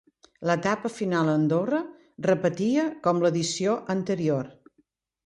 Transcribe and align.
L'etapa 0.51 0.89
final 0.93 1.27
a 1.33 1.35
Andorra, 1.39 1.81
repetia 2.29 2.87
com 3.09 3.21
l'edició 3.25 3.77
anterior. 3.97 4.51